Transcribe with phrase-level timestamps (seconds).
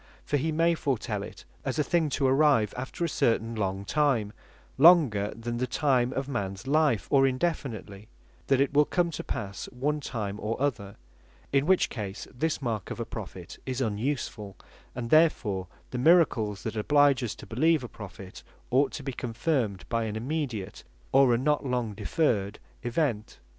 [0.25, 4.33] For he may foretel it as a thing to arrive after a certain long time,
[4.79, 8.07] longer then the time of mans life; or indefinitely,
[8.47, 10.95] that it will come to passe one time or other:
[11.53, 14.55] in which case this mark of a Prophet is unusefull;
[14.95, 18.41] and therefore the miracles that oblige us to beleeve a Prophet,
[18.71, 23.37] ought to be confirmed by an immediate, or a not long deferr'd event.